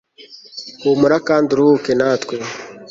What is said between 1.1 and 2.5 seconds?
kandi uruhuke natwe